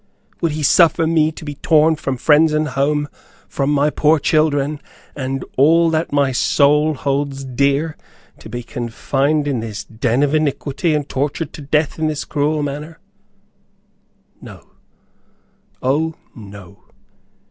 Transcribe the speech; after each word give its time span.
Would 0.41 0.53
he 0.53 0.63
suffer 0.63 1.05
me 1.05 1.31
to 1.33 1.45
be 1.45 1.53
torn 1.53 1.95
from 1.95 2.17
friends 2.17 2.53
and 2.53 2.69
home, 2.69 3.07
from 3.47 3.69
my 3.69 3.91
poor 3.91 4.17
children 4.17 4.81
and 5.15 5.45
all 5.57 5.91
that 5.91 6.11
my 6.11 6.31
soul 6.31 6.95
holds 6.95 7.45
dear, 7.45 7.95
to 8.39 8.49
be 8.49 8.63
confined 8.63 9.47
in 9.47 9.59
this 9.59 9.83
den 9.83 10.23
of 10.23 10.33
iniquity, 10.33 10.95
and 10.95 11.07
tortured 11.07 11.53
to 11.53 11.61
death 11.61 11.99
in 11.99 12.07
this 12.07 12.25
cruel 12.25 12.63
manner? 12.63 12.97
No, 14.41 14.69
O, 15.83 16.15
no. 16.35 16.79